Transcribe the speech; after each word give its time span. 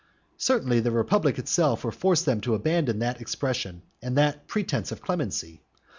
Certainly 0.39 0.79
the 0.79 0.89
republic 0.89 1.37
itself 1.37 1.83
will 1.83 1.91
force 1.91 2.23
them 2.23 2.41
to 2.41 2.55
abandon 2.55 2.97
that 2.97 3.21
expression 3.21 3.83
and 4.01 4.17
that 4.17 4.47
pretence 4.47 4.91
of 4.91 4.99
clemency. 4.99 5.61